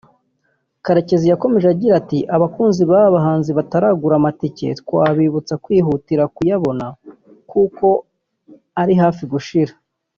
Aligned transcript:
Karekezi 0.85 1.25
yakomeje 1.31 1.67
agira 1.73 1.93
ati 2.01 2.19
“Abakunzi 2.35 2.81
b’aba 2.89 3.15
bahanzi 3.15 3.49
bataragura 3.57 4.13
amatike 4.17 4.67
twabibutsa 4.79 5.53
kwihutira 5.63 6.23
kuyabona 6.35 6.85
kuko 7.51 7.87
ari 8.81 8.93
hafi 9.03 9.23
gushira 9.33 9.73